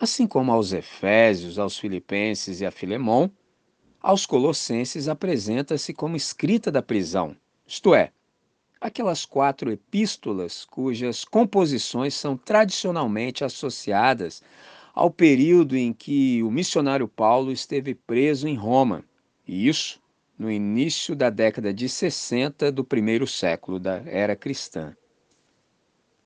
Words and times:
Assim 0.00 0.26
como 0.26 0.50
aos 0.50 0.72
Efésios, 0.72 1.58
aos 1.58 1.78
Filipenses 1.78 2.62
e 2.62 2.64
a 2.64 2.70
Filemão, 2.70 3.30
aos 4.00 4.24
Colossenses 4.24 5.08
apresenta-se 5.08 5.92
como 5.92 6.16
escrita 6.16 6.72
da 6.72 6.80
prisão, 6.80 7.36
isto 7.66 7.94
é, 7.94 8.10
aquelas 8.80 9.26
quatro 9.26 9.70
epístolas 9.70 10.64
cujas 10.64 11.22
composições 11.22 12.14
são 12.14 12.34
tradicionalmente 12.34 13.44
associadas 13.44 14.42
ao 14.94 15.10
período 15.10 15.76
em 15.76 15.92
que 15.92 16.42
o 16.42 16.50
missionário 16.50 17.06
Paulo 17.06 17.52
esteve 17.52 17.94
preso 17.94 18.48
em 18.48 18.54
Roma, 18.54 19.04
e 19.46 19.68
isso 19.68 20.00
no 20.38 20.50
início 20.50 21.14
da 21.14 21.28
década 21.28 21.74
de 21.74 21.90
60 21.90 22.72
do 22.72 22.82
primeiro 22.82 23.26
século 23.26 23.78
da 23.78 24.00
era 24.06 24.34
cristã. 24.34 24.96